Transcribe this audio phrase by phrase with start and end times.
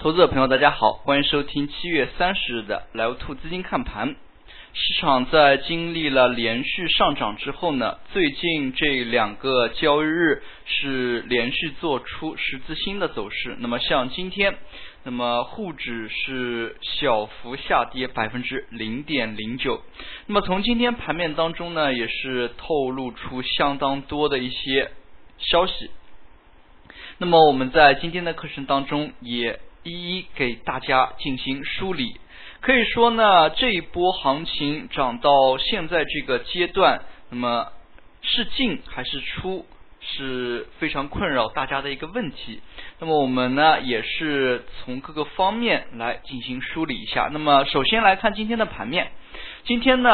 [0.00, 4.16] 投资者朋友，大家好，欢迎收听七月三十日的莱欧兔资金看盘。
[4.72, 13.56] 市场在经历了连续上涨之后呢，最近这两个交易日是连续做出十字星的走势。
[13.58, 14.56] 那么像今天，
[15.04, 19.82] 那么沪指是小幅下跌百分之零点零九。
[20.24, 24.92] 那么从今天盘面当中呢，也是透露出相当多的一些
[25.36, 25.90] 消息。
[27.18, 29.60] 那么我们在今天的课程当中也。
[29.82, 32.20] 一一给大家进行梳理，
[32.60, 37.72] 可以说呢，这一波行情涨到现在这个阶段，那么
[38.20, 39.64] 是进还是出，
[40.00, 42.60] 是非常困扰大家的一个问题。
[42.98, 47.30] 那么我们呢，也是从各个方面来进行梳理一下。
[47.32, 49.10] 那么首先来看今天的盘面，
[49.64, 50.10] 今天呢，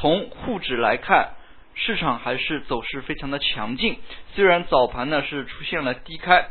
[0.00, 1.34] 从沪指来看，
[1.74, 3.98] 市场还是走势非常的强劲，
[4.34, 6.48] 虽然早盘呢是出现了低开。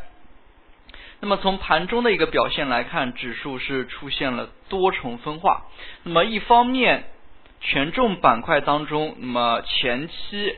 [1.22, 5.66] 那么从盘中的一个表现来看，指数是出现了多重分化。
[6.04, 7.06] 那么一方面，
[7.62, 10.58] 权重板块当中，那么前期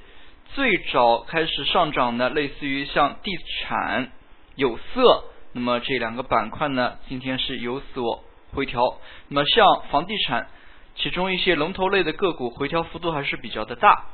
[0.55, 4.11] 最早开始上涨的，类似于像地产、
[4.55, 5.23] 有色，
[5.53, 8.23] 那么这两个板块呢，今天是有所
[8.53, 8.99] 回调。
[9.29, 10.47] 那么像房地产，
[10.95, 14.05] 其中一些龙头类的个股回调幅度还是比较的大。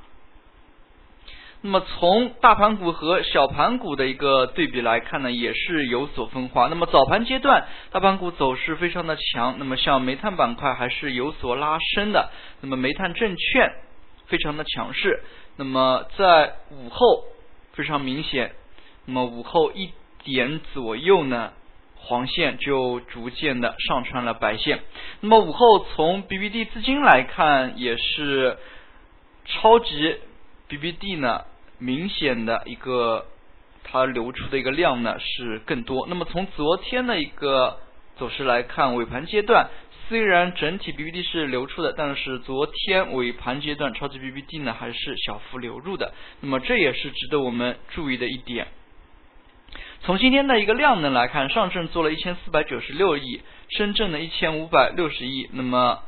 [1.66, 6.68] 那么从大盘股和小盘股的一个对比来看呢，也是有所分化。
[6.68, 12.32] 那么早盘阶段，大盘股走势非常的强，那么像煤炭板块还是有所拉升的。
[12.60, 13.72] 那么煤炭证券
[14.26, 15.24] 非常的强势。
[15.56, 17.24] 那么在午后
[17.72, 18.52] 非常明显，
[19.06, 19.94] 那么午后一
[20.26, 21.54] 点左右呢，
[21.96, 24.82] 黄线就逐渐的上穿了白线。
[25.22, 28.58] 那么午后从 BBD 资金来看，也是
[29.46, 30.18] 超级
[30.68, 31.46] BBD 呢。
[31.84, 33.26] 明显的一个，
[33.84, 36.08] 它流出的一个量呢是更多。
[36.08, 37.78] 那么从昨天的一个
[38.16, 39.70] 走势来看，尾盘阶段
[40.08, 46.14] 虽然整体 BBD 是流出的，但是昨天尾盘阶段超级 BBD 呢还是小幅流入的。
[46.40, 48.68] 那么这也是值得我们注意的一点。
[50.04, 55.50] 从今天的一个量能来看，上证做了一千四百九十六亿，深圳的一千五百六十亿。
[55.52, 56.00] 那么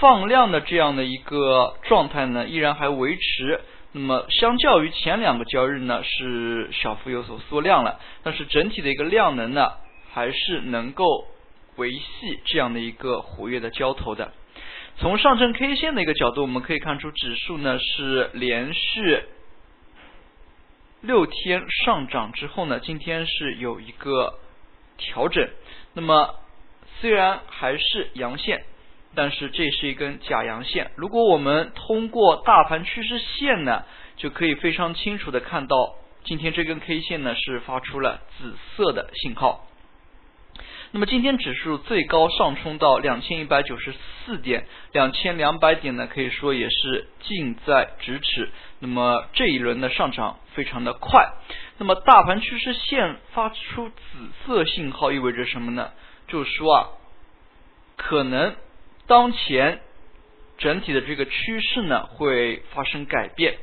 [0.00, 3.60] 放量的这样的一个状态呢，依然还维持。
[3.92, 9.72] 那么，相较于前两个交易日呢，是小幅有所缩量了，但是整体的一个量能呢，
[10.12, 11.26] 还是能够
[11.76, 12.04] 维系
[12.44, 14.32] 这样的一个活跃的交投的。
[14.98, 19.22] 从上证 K 线的一个角度，我们可以看出指数呢是连续
[21.00, 24.38] 六天上涨之后呢，今天是有一个
[24.98, 25.48] 调整。
[25.94, 26.34] 那么，
[27.00, 28.64] 虽然还是阳线。
[29.18, 30.92] 但是这是一根假阳线。
[30.94, 33.82] 如果我们通过大盘趋势线呢，
[34.16, 39.66] 就可以非常清楚的看到，今天这根 K 线呢是发出了紫色的信号。
[40.92, 48.52] 那么今天指数最高上冲到两千一百九十四点，两千两百点呢可以说也是近在咫尺。
[48.78, 51.32] 那么这一轮的上涨非常的快。
[51.78, 53.94] 那么大盘趋势线发出紫
[54.46, 55.90] 色信号意味着什么呢？
[56.28, 56.86] 就是说啊，
[57.96, 58.54] 可能。
[59.08, 59.80] 当前
[60.58, 63.58] 整体的这个趋势呢会发生改变。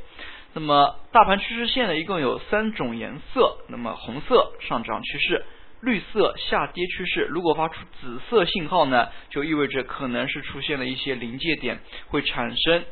[0.53, 5.45] 那么大盘趋势线呢一共有三种颜色，那么红色上涨趋势，
[5.81, 7.27] 绿色下跌趋势。
[7.29, 12.85] 如果发出紫色信号呢，就意味着可能是出现了一些临界点，会产生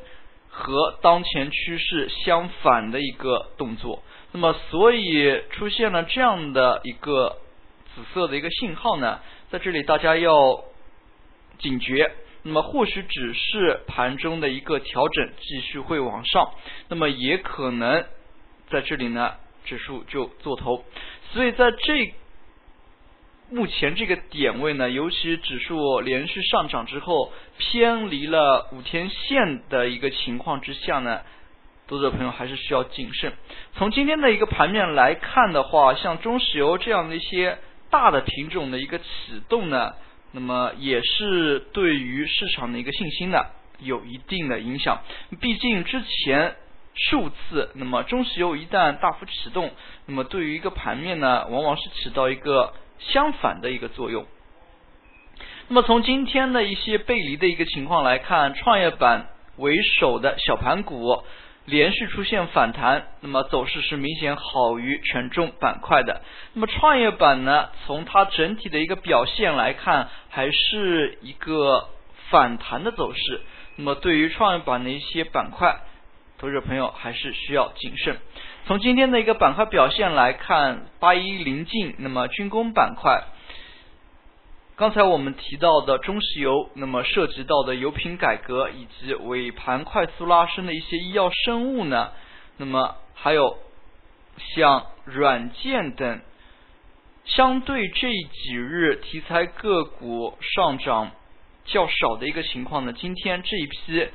[0.49, 4.03] 和当前趋势相反的一个动作。
[4.33, 7.37] 那么所以出现了这样的一个
[7.95, 10.65] 紫色的一个信号呢，在这里大家要
[11.59, 12.11] 警觉。
[12.45, 16.51] 那么或许只是盘中的一个调整，继续会往上，
[16.89, 18.03] 那么也可能
[18.69, 20.83] 在这里呢，指数就做头。
[21.31, 22.13] 所以在这
[23.49, 31.21] 目前这个点位呢，尤其指数连续上涨之后偏离了五天线的一个情况之下呢，
[31.87, 33.31] 读者朋友还是需要谨慎。
[33.75, 37.57] 从今天的一个盘面来看的话，像中石油这样的一些
[37.89, 39.05] 大的品种的一个启
[39.47, 39.93] 动呢。
[40.35, 43.45] 那么也是对于市场的一个信心呢
[43.79, 45.01] 有一定的影响。
[45.39, 46.55] 毕竟之前
[46.95, 49.71] 数次，那么中石油一旦大幅启动，
[50.07, 54.25] 那么对于一个盘面呢，往往是起到一个相反的一个作用。
[55.67, 59.27] 那么从今天的一些背离的一个情况来看，创业板
[59.57, 61.23] 为首的小盘股。
[61.65, 66.21] 连续出现反弹，那么走势是明显好于权重板块的。
[66.53, 71.87] 那么创业板呢，从它整体的一个表现来看，还是一个
[72.29, 73.41] 反弹的走势。
[73.77, 75.77] 那么对于创业板的一些板块，
[76.37, 78.17] 投资者朋友还是需要谨慎。
[78.65, 83.23] 从今天的一个板块表现来看，八一临近，那么军工板块
[84.83, 92.11] 刚才我们提到的中石油，那么涉及到的油品改革以及尾盘快速拉升的一些医药生物呢，
[92.57, 93.59] 那么还有
[94.53, 96.19] 像软件等，
[97.23, 101.11] 相对这几日题材个股上涨
[101.63, 104.09] 较少的一个情况呢，今天这一批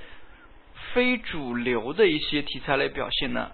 [0.93, 3.53] 非主流的一些题材类表现呢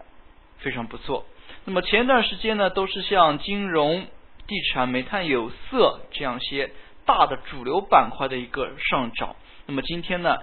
[0.59, 1.25] 非常不错。
[1.65, 4.05] 那么前段时间呢，都是像金融、
[4.49, 6.73] 地产、煤炭、有色这样些。
[7.07, 9.37] 大的主流板块的一个上涨，
[9.67, 10.39] 那么今天呢，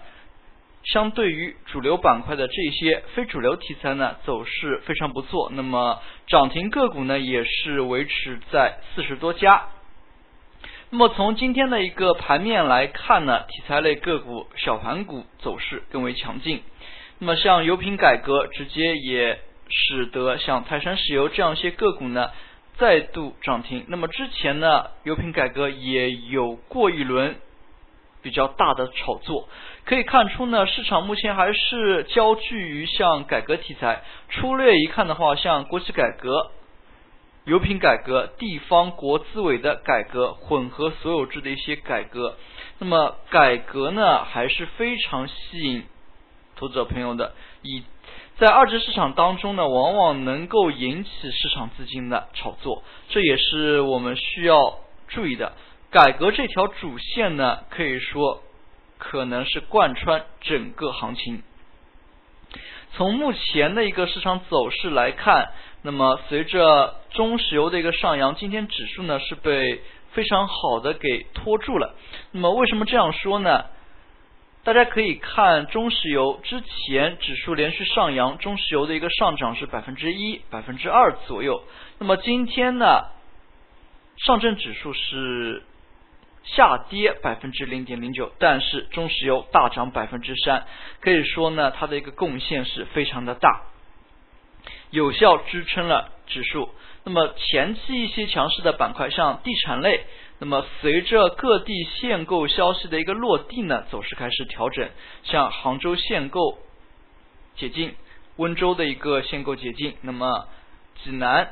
[0.84, 5.52] 相对于主流板块的这些非主流题材呢，走势非常不错。
[5.54, 9.70] 那么涨停个股呢，也是维持在四十多家。
[10.90, 16.62] 那么从今天的一个盘面来看呢，题材类个股、小盘股走势更为强劲。
[17.20, 22.30] 那么像油品改革，直接也使得像泰山石油这样一些个股呢。
[22.78, 23.86] 再度涨停。
[23.88, 27.36] 那么之前呢，油品改革也有过一轮
[28.22, 29.50] 比较大的炒作，
[29.86, 34.04] 可以看出呢，市场目前还是焦聚于像改革题材。
[34.30, 36.52] 粗略一看的话，像国企改革、
[37.46, 42.38] 油品改革、地方国资委的改革、混合所有制的一些改革，
[42.78, 45.84] 那么改革呢还是非常吸引
[46.56, 47.34] 投资者朋友的。
[47.64, 47.84] 以
[48.38, 55.54] 在二级市场当中呢，往往能够引起市场资金的炒作，这也是我们需要注意的。
[55.92, 58.42] 改革这条主线呢，可以说
[58.98, 61.44] 可能是贯穿整个行情。
[62.94, 65.52] 从目前的一个市场走势来看，
[65.84, 69.82] 那么随着中石油的一个上扬，今天指数呢是被
[70.14, 71.96] 非常好的给拖住了。
[72.32, 73.66] 那么为什么这样说呢？
[74.64, 81.64] 大家可以看中石油之前指数连续上扬，中石油的一个上涨是百分之一、百分之二左右。
[81.98, 83.06] 那么今天呢，
[84.18, 85.64] 上证指数是
[86.44, 90.68] 下跌百分之零点零九，但是中石油大涨百分之三，
[91.00, 93.64] 可以说呢，它的一个贡献是非常的大，
[94.92, 96.70] 有效支撑了指数。
[97.04, 100.06] 那么前期一些强势的板块，像地产类。
[100.44, 104.90] 那么随着各地限购消息的一个落地呢，走势开始调整。
[105.22, 106.58] 像杭州限购
[107.56, 107.94] 解禁，
[108.38, 110.48] 温州的一个限购解禁，那么
[111.04, 111.48] 济南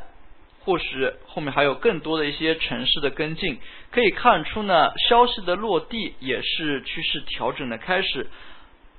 [0.61, 3.59] 或许后面还有更多的一些城市的跟进。
[3.91, 8.25] 可以看出呢，消息的落地也是趋势调整的开始。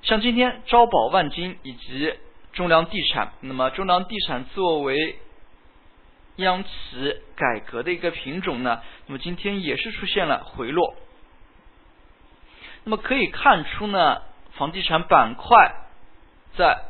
[0.03, 2.15] 像今天招宝万金以及
[2.53, 5.19] 中粮地产，那么中粮地产作为
[6.41, 6.71] 央企
[7.37, 10.95] 改革的一个品种呢，那么今天也是出现了回落。
[12.85, 14.23] 那么可以看出呢，
[14.53, 15.75] 房地产板块
[16.57, 16.83] 在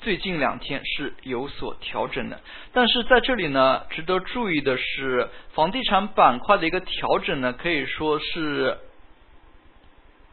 [0.00, 2.40] 最近两天是有所调整的。
[2.72, 8.78] 但是在这里呢，值得注意的是，房地产板块的一个调整呢，可以说是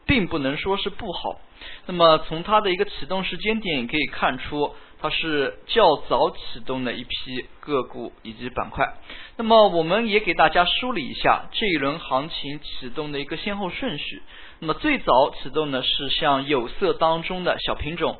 [0.04, 1.40] 并不能说是不好。
[1.86, 4.74] 那么从它的一个启动时间点也可以看出。
[5.02, 8.98] 它是较早启动的一批个股以及板块，
[9.38, 14.22] 那么我们也给大家梳理一下这一轮行情启动的一个先后顺序。
[14.58, 18.18] 那么最早启动的是像有色当中的小品种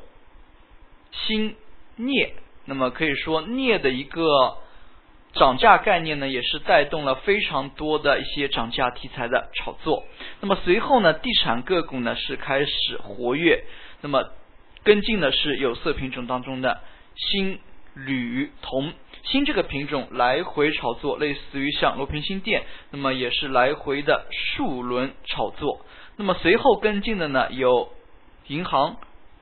[1.12, 1.54] 锌
[1.96, 2.32] 镍，
[2.64, 4.56] 那么可以说镍的一个
[5.34, 10.04] 涨价概念呢，也是带动了非常多的一些涨价题材的炒作。
[10.40, 13.64] 那么随后呢，地产个股呢是开始活跃，
[14.00, 14.30] 那么。
[14.82, 16.80] 跟进的是有色品种当中的
[17.14, 17.60] 锌、
[17.92, 18.94] 铝、铜。
[19.24, 25.84] 锌这个品种来回炒作，类似于像罗平锌电，那么也是来回的数轮炒作。
[26.16, 27.92] 那么随后跟进的呢，有
[28.46, 28.96] 银行、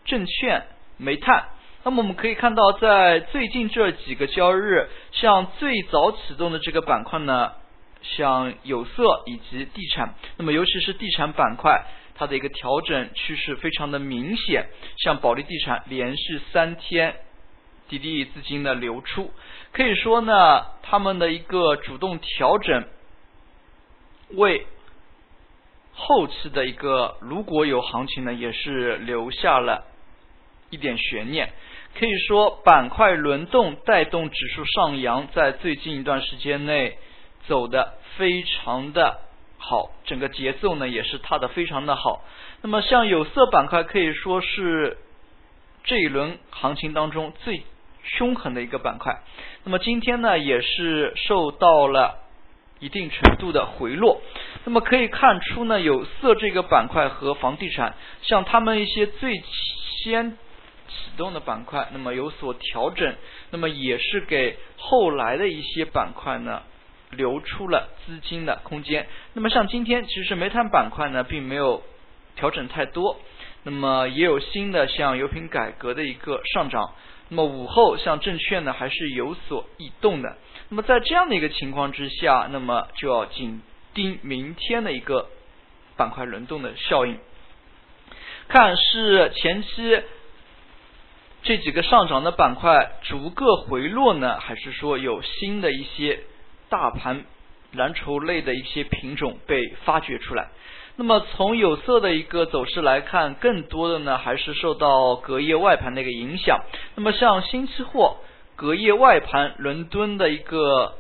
[0.05, 0.65] 证券、
[0.97, 1.51] 煤炭。
[1.89, 7.53] 那么我们可以看到，在最近这几个交易日，像最早启动的这个板块呢，
[8.03, 11.87] 像有色以及地产，那么尤其是地产板块。
[12.15, 14.67] 它的一个调整趋势非常的明显，
[14.99, 17.17] 像保利地产连续三天
[17.89, 19.33] 滴滴资金的流出，
[19.73, 22.85] 可以说呢，他们的一个主动调整，
[24.35, 24.67] 为
[25.95, 29.87] 后期的一个如果有行情呢，也是留下了
[30.69, 31.51] 一点悬念。
[31.97, 36.99] 可以说，板块轮动带动指数上扬，在最近一段时间内
[37.47, 39.21] 走的非常的。
[39.61, 42.23] 好，整个节奏呢也是踏的非常的好。
[42.63, 44.99] 那么像有色板块可以说是
[45.83, 47.65] 这一轮行情当中最
[48.05, 49.21] 凶狠的一个板块。
[49.65, 52.21] 那么今天呢也是受到了
[52.79, 54.21] 一定程度的回落。
[54.65, 59.43] 那么可以看出呢有色这个板块和房地产，像他们一些最
[60.05, 60.39] 先
[60.89, 63.15] 启动的板块，那么有所调整，
[63.51, 66.63] 那么也是给后来的一些板块呢
[67.11, 69.07] 留出了资金的空间。
[69.35, 71.83] 那么像今天，其实煤炭板块呢并没有
[72.37, 73.21] 调整太多，
[73.63, 76.95] 那么也有新的像油品改革的一个上涨。
[77.29, 80.37] 那么午后像证券呢还是有所异动的。
[80.71, 83.61] 那么在这样的一个情况之下，那么就要紧
[83.93, 85.29] 盯明天的一个
[85.97, 87.19] 板块轮动的效应，
[88.49, 90.03] 看是前期。
[91.43, 96.21] 这几个上涨的板块逐个回落呢，还是说有新的一些
[96.69, 97.25] 大盘
[97.73, 100.49] 蓝筹类的一些品种被发掘出来？
[100.97, 106.61] 那么从有色的一个走势来看，更多的呢还是受到隔夜外盘的一个影响。
[106.97, 108.17] 那么像新期货
[108.57, 110.95] 隔夜外盘，伦敦的一个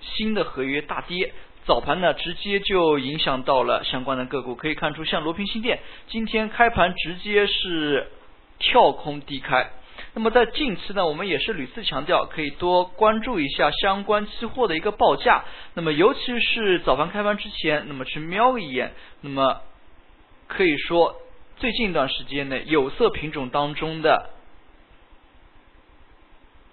[0.00, 1.32] 新的合约大跌，
[1.64, 4.54] 早盘呢直接就影响到了相关的个股。
[4.54, 8.06] 可以看出，像罗平新电今天开盘直接是。
[8.60, 9.70] 跳空低开，
[10.14, 15.44] 那么在近期呢，我们也是屡次强调，可以多关注一下相关期货的一个报价。
[15.74, 19.62] 那么尤其是早盘开盘之前，那么去瞄一眼，那么
[20.46, 21.16] 可以说
[21.56, 24.30] 最近一段时间内有色品种当中的。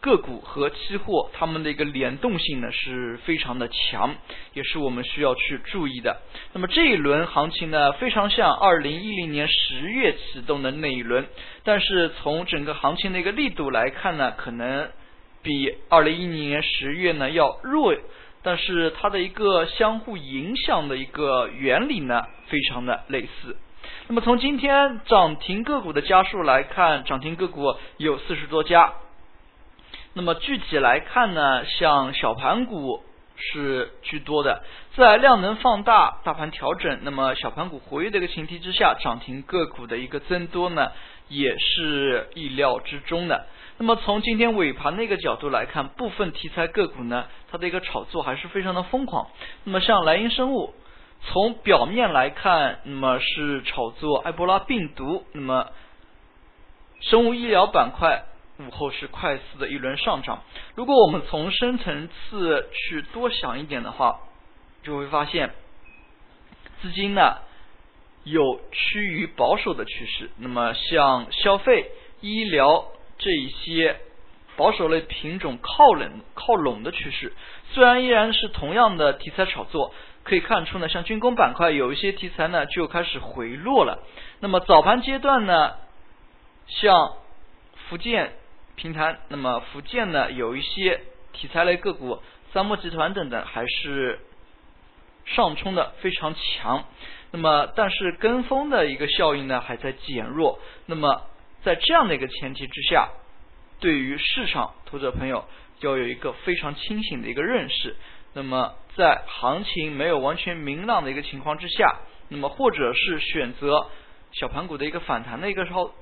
[0.07, 4.15] 个股和期货它们的一个联动性呢是非常的强，
[4.53, 6.21] 也是我们需要去注意的。
[6.53, 11.27] 那么这一轮行情呢，非常像二零一零年十月启动的那一轮，
[11.65, 14.89] 但是从整个行情的一个力度来看呢，可能
[15.43, 17.93] 比二零一零年十月呢要弱，
[18.43, 23.57] 但是它的一个相互影响的一个原理呢，非常的类似。
[24.07, 28.93] 那么从今天涨停个股的家数来看，涨停个股有四十多家。
[30.17, 33.03] 那么具体来看呢，像小盘股
[33.35, 34.63] 是居多的，
[34.95, 40.91] 在量能放大、大盘调整，那么小盘股活跃的一个前提之下，涨停个股的一个增多呢，
[41.29, 43.45] 也是意料之中的。
[43.77, 49.27] 那么从今天尾盘的一个角度来看，部分题材个股呢，它的一个炒作还是非常的疯狂。
[49.65, 50.73] 那么像莱茵生物，
[51.21, 55.67] 从表面来看，那么是炒作埃博拉病毒，那么
[57.01, 58.23] 生物医疗板块。
[58.59, 60.41] 午后是快速的一轮上涨。
[60.73, 64.19] 如果我们从深层次去多想一点的话，
[64.81, 65.53] 就会发现
[66.81, 67.37] 资金呢
[68.23, 70.31] 有趋于保守的趋势。
[70.37, 72.85] 那么像消费、医疗
[73.19, 73.99] 这一些
[74.55, 77.33] 保守类品种靠拢靠拢的趋势，
[77.73, 84.03] 虽然依然是同样的题材炒作，可以看出呢，像军工板块有一些题材呢就开始回落了。
[84.39, 85.75] 那么早盘阶段呢，
[86.65, 87.13] 像
[87.87, 88.33] 福建。
[88.77, 91.01] 平台，那么福建呢有一些
[91.33, 92.21] 题材类个股，
[92.53, 94.19] 三木集团等等还是
[95.25, 96.85] 上冲的非常强。
[97.31, 100.59] 那么但是跟风的一个效应呢还在减弱。
[100.85, 101.23] 那么
[101.63, 103.09] 在这样的一个前提之下，
[103.79, 105.45] 对于市场投资者朋友
[105.79, 107.95] 要有一个非常清醒的一个认识。
[108.35, 111.97] 那么在行情没有完全明朗的一个情况之下，
[112.29, 113.89] 那么或者是选择
[114.33, 115.95] 小盘股的一个反弹的一个时候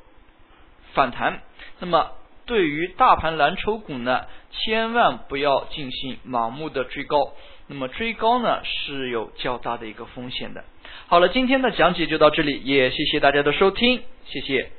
[0.94, 1.42] 反弹，
[1.80, 2.12] 那么。
[2.46, 7.34] 对于大盘蓝筹股呢，千万不要进行盲目的追高，
[7.68, 10.64] 那么追高呢是有较大的一个风险的。
[11.08, 14.72] 好了，今天的讲解就到这里，也谢谢大家的收听，谢谢。